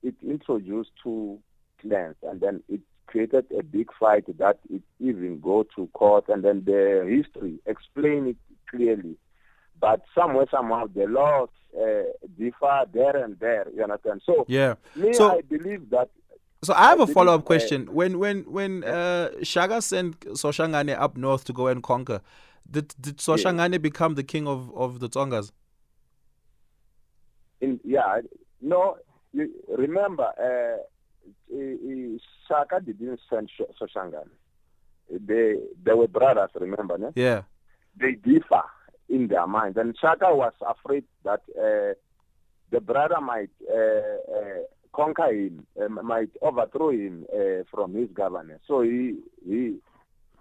[0.03, 1.39] it introduced two
[1.81, 6.45] clans and then it created a big fight that it even go to court and
[6.45, 8.37] then the history explain it
[8.71, 9.17] clearly.
[9.81, 11.60] But somewhere, somehow, the laws uh,
[12.39, 13.67] differ there and there.
[13.75, 14.23] You understand?
[14.25, 14.75] So, Yeah.
[14.97, 16.09] me, So- I believe that
[16.63, 17.81] So I have a follow up uh, question.
[17.99, 22.21] When when when uh, Shaka sent Soshangane up north to go and conquer,
[22.71, 25.53] did did Soshangane become the king of, of the Tsongas?
[27.61, 28.21] in yeah
[28.61, 28.97] no
[29.33, 29.45] you
[29.85, 30.79] remember uh,
[31.57, 34.29] uh, Shaka didn't send Sh- Soshangan.
[35.11, 36.51] They they were brothers.
[36.55, 37.09] Remember, ne?
[37.15, 37.43] Yeah.
[38.01, 38.63] they differ
[39.11, 41.95] in their minds, and Shaka was afraid that uh,
[42.71, 43.77] the brother might uh,
[44.37, 44.61] uh,
[44.95, 48.63] conquer him, uh, might overthrow him uh, from his governance.
[48.67, 49.77] So he he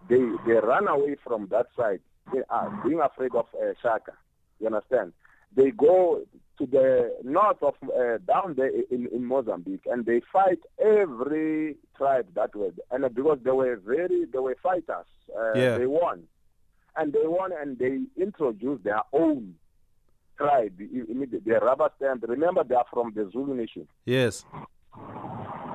[0.10, 2.02] they they run away from that side,
[2.32, 4.14] they are being afraid of uh, Shaka.
[4.60, 5.14] You understand?
[5.56, 6.22] They go
[6.60, 12.28] to the north of uh, down there in, in Mozambique, and they fight every tribe
[12.36, 12.72] that way.
[12.92, 15.78] And uh, because they were very, they were fighters, uh, Yeah.
[15.80, 16.24] they won,
[16.96, 19.56] and they won, and they introduced their own
[20.38, 22.24] tribe, The rubber stamp.
[22.28, 23.88] Remember, they are from the Zulu nation.
[24.06, 24.46] Yes.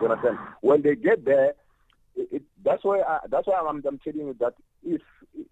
[0.01, 0.39] You understand?
[0.61, 1.55] When they get there,
[2.17, 5.03] it, it, that's why I, that's why I'm, I'm telling you that if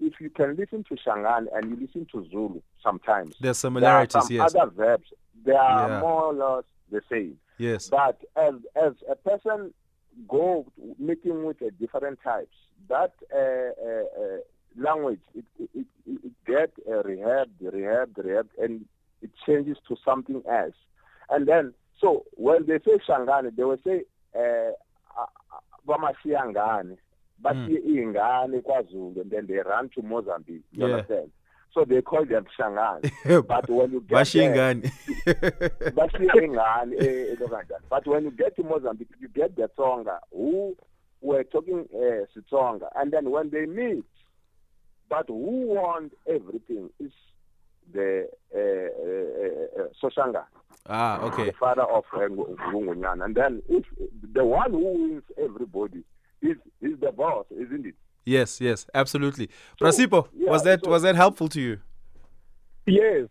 [0.00, 4.12] if you can listen to Shangan and you listen to Zulu sometimes, there are similarities.
[4.12, 4.54] some Yes.
[4.54, 5.08] other verbs.
[5.44, 6.00] They are Yeah.
[6.00, 7.38] more or less the same.
[7.58, 7.88] Yes.
[7.88, 9.74] But as as a person
[10.28, 10.66] go
[10.98, 12.54] meeting with a different types,
[12.88, 14.38] that uh, uh, uh,
[14.76, 18.84] language it it, it, it get uh, rehabbed, rehabbed, rehabbed, and
[19.20, 20.74] it changes to something else.
[21.30, 24.04] And then, so when they say Shangani, they will say
[24.36, 24.72] uh,
[25.86, 26.96] Vamashiyangani,
[27.40, 28.14] but Mm.
[28.14, 30.62] Ingani KwaZulu, and then they run to Mozambique.
[30.72, 30.94] You Yeah.
[30.94, 31.30] understand?
[31.74, 33.10] So they call them Shangani.
[33.46, 34.92] But when you get there, Bashingani.
[35.94, 37.76] Bashingani, eh, eh.
[37.88, 40.76] But when you get to Mozambique, you get the Tonga who
[41.20, 42.78] were talking uh.
[42.96, 44.04] And then when they meet,
[45.12, 47.12] but who won everything is
[47.96, 48.08] the
[48.54, 50.44] uh, uh, uh, Soshanga,
[50.88, 51.46] ah, okay.
[51.50, 53.84] the father of uh, Ngu- And then if
[54.38, 56.02] the one who wins everybody
[56.40, 57.94] is is the boss, isn't it?
[58.24, 59.46] Yes, yes, absolutely.
[59.78, 61.74] So, Prasipo, yeah, was that so- was that helpful to you?
[62.86, 63.28] Yes.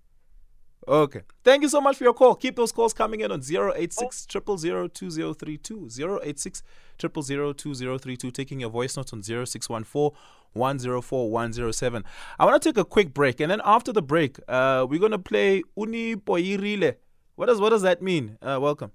[0.88, 1.22] Okay.
[1.44, 2.36] Thank you so much for your call.
[2.36, 5.90] Keep those calls coming in on 086 000 2032.
[6.24, 6.64] 086
[7.00, 8.32] 000 2032.
[8.32, 10.12] Taking your voice notes on 0614
[10.54, 12.04] 104 107.
[12.40, 13.40] I want to take a quick break.
[13.40, 16.96] And then after the break, uh, we're going to play Uni Poirile.
[17.36, 18.38] What does, what does that mean?
[18.42, 18.92] Uh, welcome.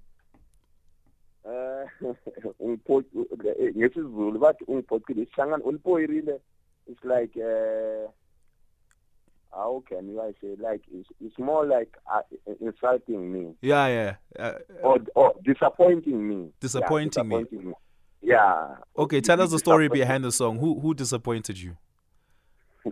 [1.45, 4.37] Uh, eh, ngesizulu
[6.89, 8.07] it's like uh,
[9.53, 12.21] how can you I say like it's, it's more like uh,
[12.61, 14.15] insulting me Yeah, yeah.
[14.37, 17.35] Uh, or or disappointing me Disappointing me.
[17.35, 17.73] yeah, disappointing me
[18.21, 20.57] yeah okay, tell us the story behind the song.
[20.59, 21.77] Who who disappointed you?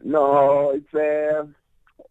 [0.04, 1.44] no it's uh, uh,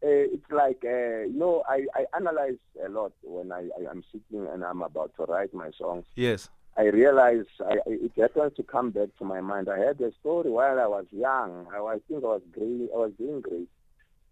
[0.02, 4.46] it's like uh, you know I, I analyze a lot when I, I am sitting
[4.52, 6.48] and I'm about to write my songs Yes.
[6.76, 9.68] I realized I, it happened to come back to my mind.
[9.68, 11.68] I had a story while I was young.
[11.72, 13.68] I, I think I was grade, I was doing grade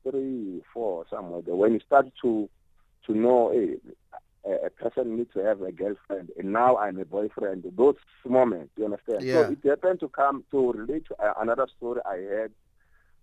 [0.02, 1.54] three, four, somewhere there.
[1.54, 2.48] When you start to
[3.06, 3.76] to know hey,
[4.44, 7.64] a, a person needs to have a girlfriend, and now I'm a boyfriend.
[7.76, 9.26] Those moments, you understand?
[9.26, 9.34] Yeah.
[9.34, 12.50] So it happened to come to relate to uh, another story I had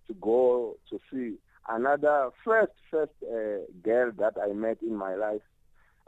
[0.07, 1.35] to go to see
[1.67, 5.41] another first first uh, girl that I met in my life,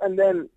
[0.02, 0.50] and then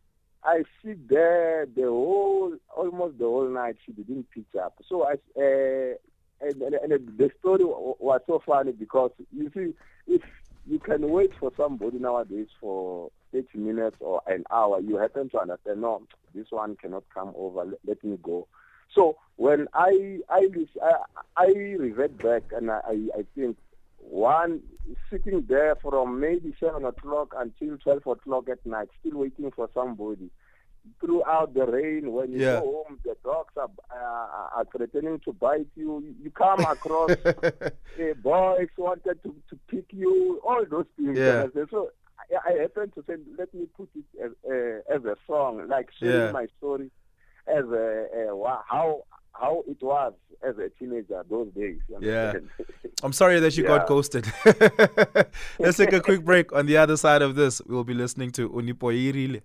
[0.44, 3.76] I sit there the whole, almost the whole night.
[3.84, 4.74] She didn't pick up.
[4.86, 5.94] So I, uh,
[6.40, 9.74] and, and, and the story was so funny because you see,
[10.06, 10.22] if
[10.66, 15.40] you can wait for somebody nowadays for 30 minutes or an hour, you happen to
[15.40, 16.02] understand, no,
[16.34, 17.64] this one cannot come over.
[17.64, 18.46] Let, let me go.
[18.94, 20.48] So when I I
[20.82, 20.92] I,
[21.36, 23.56] I revert back and I I think
[23.98, 24.60] one
[25.10, 30.30] sitting there from maybe seven o'clock until twelve o'clock at night, still waiting for somebody.
[31.00, 32.60] Throughout the rain, when you Yeah.
[32.60, 36.02] go home, the dogs are, uh, are threatening to bite you.
[36.22, 37.70] You- come across uh,
[38.22, 41.16] boys wanted to, to pick you, all those things.
[41.18, 41.46] Yeah.
[41.70, 45.66] So I, I happened to say, let me put it as, uh, as a song,
[45.68, 46.32] like sharing Yeah.
[46.32, 46.90] my story
[47.46, 50.12] as a, a how how it was
[50.48, 51.78] as a teenager those days.
[52.00, 52.34] Yeah.
[53.02, 54.26] I'm sorry that you got ghosted.
[55.58, 56.52] Let's take a quick break.
[56.52, 59.42] On the other side of this, we'll be listening to Unipoirile.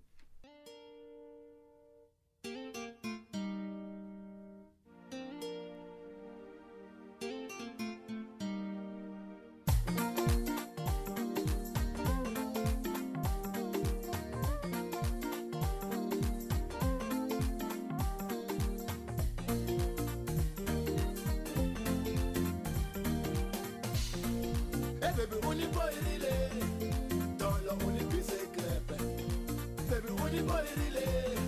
[25.19, 26.33] Baby unipoirile
[27.37, 28.97] tolo unipise crepe
[29.89, 31.05] baby unipoirile
[31.35, 31.38] tolo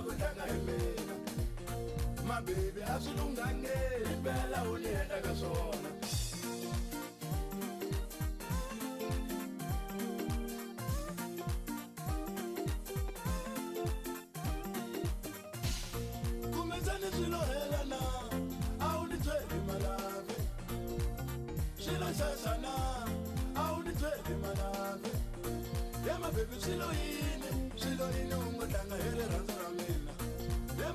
[0.00, 1.14] himpela swa ku tlanga hi mina
[2.28, 3.76] mabebi a swi lunghange
[4.06, 5.90] himpela u ni endlaka swona
[16.52, 18.00] kumbexani swilo hela na
[18.80, 20.36] a wu ni byeli malave?
[21.78, 22.74] Swilo xexa na
[23.62, 23.64] a
[24.00, 25.10] byeli malave
[26.06, 28.50] ya mabebi swilo yini swilo yini u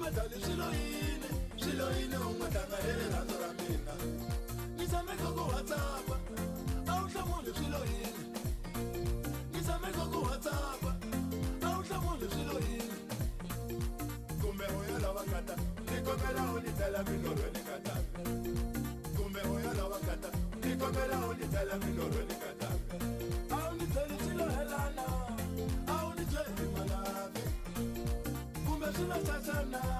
[0.05, 3.93] ya madali swilo yini swilo yini u ngo tlanga hi rirhandzu ra mina.
[4.77, 6.07] Ni tshameka ku whatsapp
[6.87, 8.23] a wu hlamuli swilo yini
[9.53, 10.83] ni tshameka ku whatsapp
[11.65, 12.97] a wu hlamuli swilo yini
[14.41, 15.21] kumbe u ya lava
[15.89, 18.19] ni kombela u ni tela milorhweni katambe
[19.17, 19.97] kumbe u ya lava
[20.63, 22.95] ni kombela u ni tela milorhweni katambe
[23.51, 25.05] a wu ni byeli swilo helana
[25.87, 27.43] a wu ni byeli malavi
[28.65, 29.94] kumbe swilo xaxana a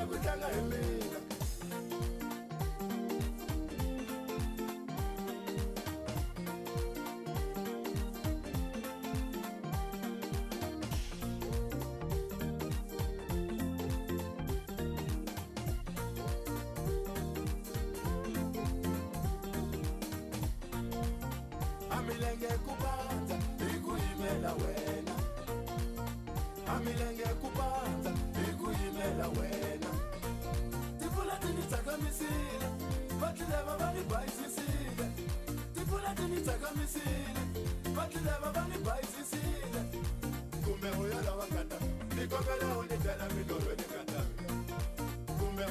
[0.00, 0.59] himpela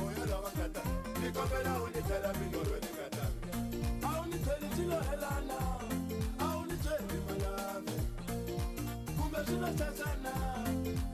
[0.10, 0.84] u ya lava ngata
[1.22, 3.50] ni kombela u ni tela milorhweni katambe
[4.08, 5.58] a wu ni byeli swilo helana
[6.40, 7.96] a wu ni byeli malave.
[9.18, 10.34] Kumbe swilo xaxana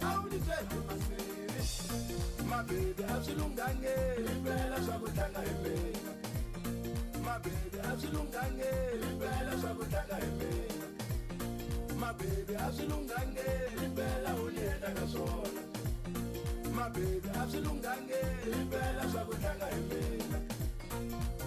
[0.07, 1.63] a wu ni byeli masiri.
[2.49, 3.93] Mabebi a swi lunghange
[4.25, 4.77] himpela
[7.45, 8.69] mabebi a swi lunghange
[9.01, 10.87] himpela swa ku tlanga hi mina
[12.01, 15.61] mabebi a swi lunghange himpela u ni endlaka swona
[16.77, 20.39] mabebi a swi lunghange himpela swa ku tlanga hi mina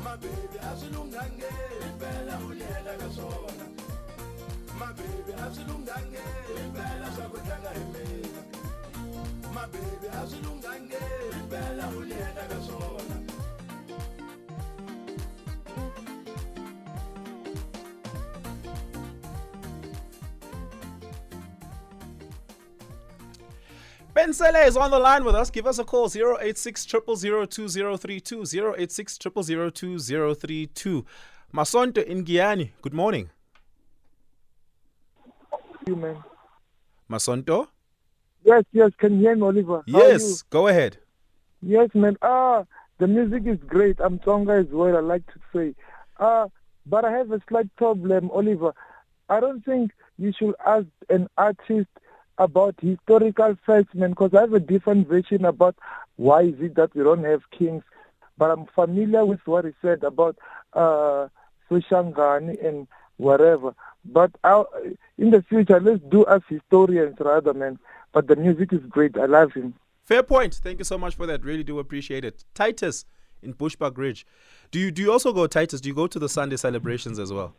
[0.05, 1.51] mabebi a swi lunghange
[1.82, 3.64] himpela u ni endlaka swona
[4.80, 6.24] mabebi a swi lunghange
[6.55, 8.40] himpela swa ku tlanga hi mina
[9.55, 11.03] mabebi a swi lunghange
[11.34, 13.16] himpela u ni endlaka swona
[24.19, 25.49] Pensele is on the line with us.
[25.49, 31.07] Give us a call 086 2032 086 2032
[31.55, 32.71] Masonto in Giyani.
[32.83, 33.31] Good morning.
[35.87, 36.16] you, man.
[37.09, 37.69] Masonto?
[38.43, 38.91] Yes, yes.
[38.99, 39.85] Can you hear me, Oliver?
[39.87, 40.97] Yes, go ahead.
[41.62, 42.16] Yes, man.
[42.21, 42.64] Ah,
[42.99, 44.01] the music is great.
[44.01, 44.97] I'm Tonga as well.
[44.97, 45.77] I like to say.
[46.19, 46.49] Ah,
[46.87, 48.75] but I have a slight problem, Oliver.
[49.29, 51.87] I don't think you should ask an artist
[52.39, 55.76] about historical facts, man, because I have a different version about
[56.16, 57.82] why is it that we don't have kings.
[58.36, 60.36] But I'm familiar with what he said about
[60.72, 61.28] uh,
[61.70, 63.74] and whatever.
[64.05, 64.68] But I'll,
[65.18, 67.78] in the future, let's do as historians rather, man.
[68.12, 69.18] But the music is great.
[69.18, 69.74] I love him.
[70.05, 70.55] Fair point.
[70.55, 71.45] Thank you so much for that.
[71.45, 72.45] Really do appreciate it.
[72.55, 73.05] Titus
[73.43, 74.24] in Bushbuckridge.
[74.70, 75.80] Do you do you also go Titus?
[75.80, 77.55] Do you go to the Sunday celebrations as well?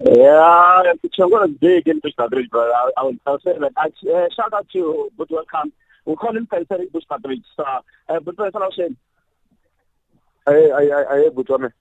[0.00, 3.72] Yeah, it's a lot of big in Bushbuckridge, but I, I would I'll say that.
[3.78, 5.72] Actually, uh, shout out to but welcome.
[6.04, 7.44] We'll call him Kaisari Bushbuckridge.
[7.56, 8.96] So, uh, but first of all, Shane,
[10.46, 11.72] I, I, I, I, one.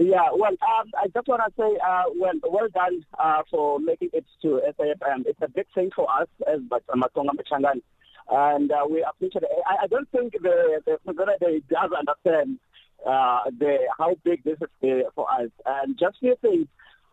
[0.00, 4.10] yeah, well, um, I just want to say, uh, well, well done uh, for making
[4.12, 5.26] it to SAFM.
[5.26, 7.82] It's a big thing for us as but Matonga Machangani.
[8.30, 9.50] and uh, we appreciate it.
[9.66, 12.58] I, I don't think the the Federation does understand
[13.06, 15.50] uh, the how big this is uh, for us.
[15.66, 16.66] And just few things,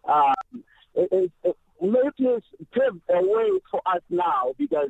[0.05, 0.63] um,
[0.95, 1.55] it, it,
[2.17, 2.41] please
[2.71, 4.89] pave a way for us now because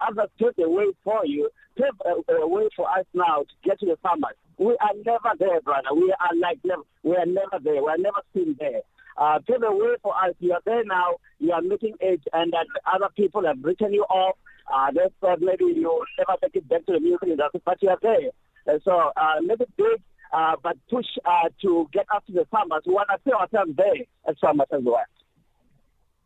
[0.00, 1.48] others pave a way for you.
[1.76, 4.34] Pave a, a way for us now to get to the farmers.
[4.58, 5.94] We are never there, brother.
[5.94, 6.82] We are like never.
[7.02, 7.82] We are never there.
[7.82, 8.80] We are never seen there.
[9.18, 10.34] Uh, pave a way for us.
[10.40, 11.16] You are there now.
[11.38, 14.36] You are making it, and that other people have written you off.
[14.72, 17.90] Uh, they said maybe you never take it back to the music industry, but you
[17.90, 18.30] are there.
[18.66, 20.02] And so uh, let it big,
[20.32, 22.82] uh, but push uh, to get to the farmers.
[22.86, 23.94] We want to see ourselves there
[24.28, 25.04] as farmers as well.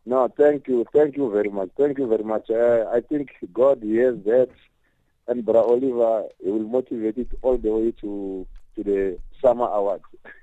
[0.07, 2.48] No, thank you, thank you very much, thank you very much.
[2.51, 4.48] Uh, I think God hears that,
[5.28, 8.46] and Bra Oliver he will motivate it all the way to
[8.76, 10.04] to the summer awards.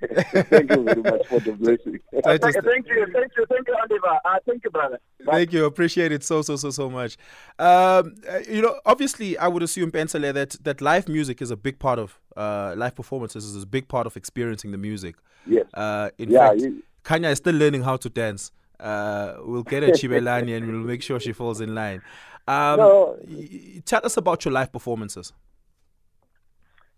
[0.50, 1.98] thank you very much for the blessing.
[2.24, 4.20] Thank, you, thank you, thank you, thank you, Oliver.
[4.24, 4.98] Uh, thank you, brother.
[5.24, 5.32] Bye.
[5.32, 5.64] Thank you.
[5.66, 7.16] Appreciate it so so so so much.
[7.58, 11.56] Um, uh, you know, obviously, I would assume Pensele that that live music is a
[11.56, 15.14] big part of uh, live performances is a big part of experiencing the music.
[15.46, 15.66] Yes.
[15.74, 18.52] Uh, in Yeah, fact, you- Kanya is still learning how to dance.
[18.80, 22.02] Uh, we'll get a xibelani and we'll make sure she falls in line.
[22.46, 23.16] Um, No.
[23.26, 25.32] y- y- tell us about your live performances.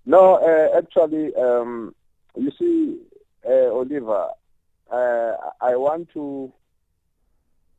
[0.07, 1.95] No, uh, actually, um,
[2.37, 2.99] you see,
[3.49, 4.29] uh, Oliver,
[4.91, 6.53] uh, I want to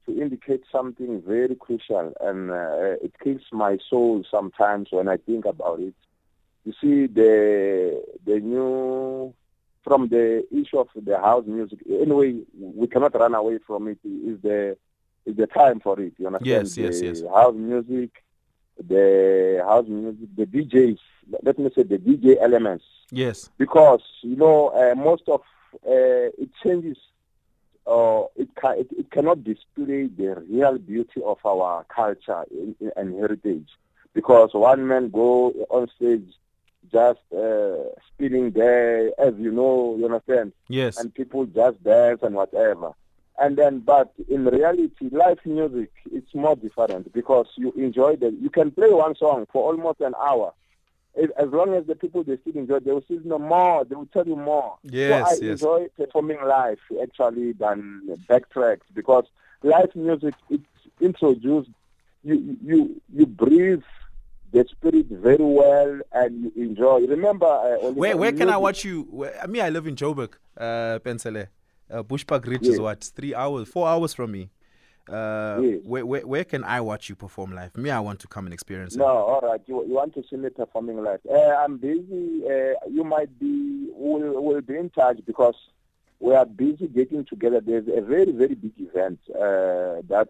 [0.05, 5.45] to indicate something very crucial, and uh, it kills my soul sometimes when I think
[5.45, 5.93] about it.
[6.65, 9.33] You see, the the new
[9.83, 11.79] from the issue of the house music.
[11.89, 13.97] Anyway, we cannot run away from it.
[14.03, 14.77] Is the
[15.25, 16.13] is the time for it?
[16.17, 16.47] You understand?
[16.47, 17.21] Yes, yes, the yes.
[17.33, 18.23] House music,
[18.77, 20.97] the house music, the DJs.
[21.43, 23.49] Let me say the DJ elements Yes.
[23.57, 25.41] because you know uh, most of
[25.85, 26.97] uh, it changes
[27.87, 32.91] uh, it, ca- it it cannot display the real beauty of our culture in, in-
[32.95, 33.67] and heritage
[34.13, 36.27] because one man go on stage
[36.91, 37.75] just uh,
[38.13, 40.97] spinning there as you know you understand Yes.
[40.97, 42.91] and people just dance and whatever.
[43.39, 48.31] And then, but in reality, live music it's more different because you enjoy the.
[48.31, 50.53] You can play one song for almost an hour.
[51.15, 53.83] If, as long as the people they still enjoy, they will still know more.
[53.83, 54.77] They will tell you more.
[54.83, 55.41] Yes, so I yes.
[55.41, 59.25] enjoy performing live actually than backtracks because
[59.63, 60.63] live music it's
[60.99, 61.69] introduced.
[62.23, 63.83] You you you breathe
[64.51, 67.07] the spirit very well and you enjoy.
[67.07, 69.07] Remember, uh, Where where can I watch you?
[69.09, 71.47] Where, I mean, I live in Joburg, uh, Pensele.
[71.91, 74.49] Uh, Bushbuckridge is what three hours, four hours from me.
[75.09, 75.79] Uh, Yes.
[75.83, 77.75] where, where where can I watch you perform live?
[77.75, 79.07] Me, I want to come and experience No, it.
[79.07, 79.61] No, all right.
[79.65, 81.19] You, you want to see me performing live?
[81.29, 82.43] Uh, I'm busy.
[82.45, 83.89] Uh, you might be.
[83.93, 85.55] We'll, we'll be in touch because
[86.19, 87.59] we are busy getting together.
[87.61, 90.29] There's a very very big event uh, that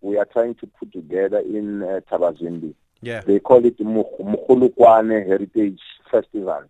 [0.00, 2.74] we are trying to put together in uh, Thabazimbi.
[3.02, 3.22] Yeah.
[3.22, 6.62] They call it Mkhulukwane Heritage Festival.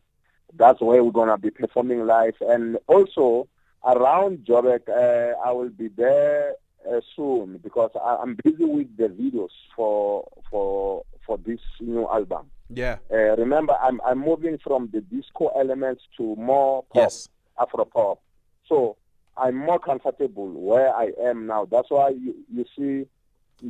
[0.54, 3.46] That's where we're gonna be performing live, and also
[3.84, 6.54] around Joburg, uh, I will be there
[6.90, 12.50] uh, soon because I, I'm busy with the videos for for for this new album.
[12.68, 12.96] Yeah.
[13.10, 17.28] Uh, remember, I'm I'm moving from the disco elements to more pop, Yes.
[17.60, 18.20] Afro pop.
[18.68, 18.96] So
[19.36, 21.66] I'm more comfortable where I am now.
[21.70, 23.06] That's why you, you see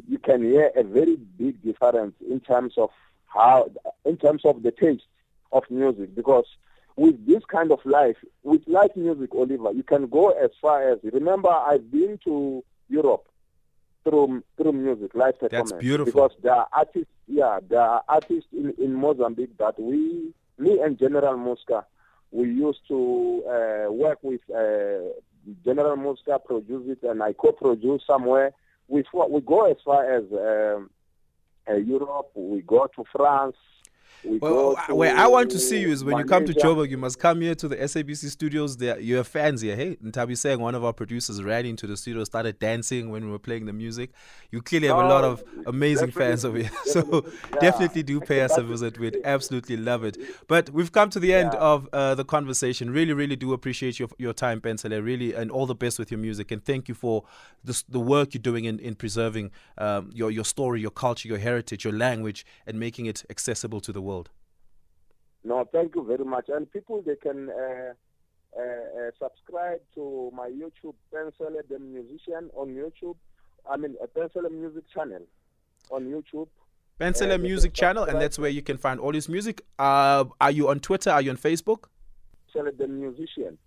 [0.08, 2.90] you can hear a very big difference in terms of
[3.26, 3.70] how
[4.04, 5.04] in terms of the taste
[5.52, 6.46] of music because
[6.96, 10.98] with this kind of life with live music oliver you can go as far as
[11.12, 13.26] remember i've been to europe
[14.04, 16.12] through through music live performance That's beautiful.
[16.12, 20.96] because there are artists yeah there are artists in, in mozambique that we me and
[20.98, 21.84] general Muzka,
[22.30, 25.08] we used to uh, work with uh,
[25.64, 28.52] general Muzka produce it and i co-produce somewhere
[28.88, 30.90] we we go as far as um,
[31.68, 32.30] uh, Europe.
[32.34, 33.56] We go to France.
[34.24, 36.52] We Well, to where I want to see you is when you come to.
[36.52, 38.76] Joburg, you must come here to the SABC studios.
[38.76, 39.74] There, you have fans here.
[39.74, 43.30] Hey, Ntabi saying one of our producers ran into the studio, started dancing when we
[43.30, 44.10] were playing the music.
[44.50, 46.70] You clearly have a lot of amazing fans over here.
[46.84, 47.60] So definitely, yeah.
[47.60, 48.98] definitely do pay us a visit.
[48.98, 50.18] We'd absolutely love it.
[50.46, 52.90] But we've come to the end of uh, the conversation.
[52.90, 55.02] Really, really do appreciate your your time, Pensele.
[55.02, 56.50] Really, and all the best with your music.
[56.50, 57.24] And thank you for
[57.64, 61.38] this, the work you're doing in, in preserving um, your, your story, your culture, your
[61.38, 64.30] heritage, your language, and making it accessible to the world.
[65.44, 66.48] No, thank you very much.
[66.48, 67.92] And people, they can uh,
[68.56, 73.16] uh, uh, subscribe to my YouTube, Pensele the Musician on YouTube.
[73.68, 75.22] I mean, a Pensele Music channel
[75.90, 76.48] on YouTube.
[77.00, 79.62] Pensele Uh, Music Channel, and that's where you can find all his music.
[79.78, 81.10] Uh, are you on Twitter?
[81.10, 81.84] Are you on Facebook?
[82.54, 83.58] Pensele the Musician.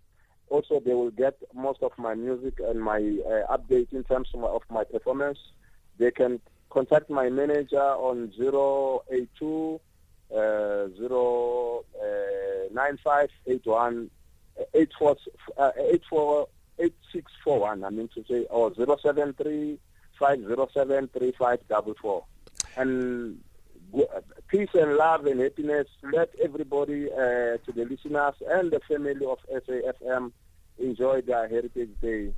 [0.50, 4.40] Also, they will get most of my music and my uh, update in terms of
[4.42, 5.40] my, of my performance.
[5.98, 9.82] They can contact my manager on 082
[10.36, 14.10] uh, 0, uh, 9581
[14.60, 15.16] uh, 84,
[15.58, 16.48] uh, 84,
[16.80, 19.80] 8641, I mean to say, or 073
[20.20, 22.24] 507 3544.
[22.78, 23.40] And
[23.94, 25.88] go- uh, peace and love and happiness.
[26.04, 30.32] Let everybody, uh, to the listeners and the family of SAFM,
[30.78, 32.34] enjoy their Heritage Day.